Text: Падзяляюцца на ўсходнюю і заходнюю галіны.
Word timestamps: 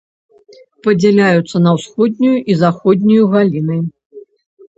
Падзяляюцца 0.87 1.57
на 1.65 1.73
ўсходнюю 1.77 2.33
і 2.53 2.57
заходнюю 2.63 3.23
галіны. 3.37 3.79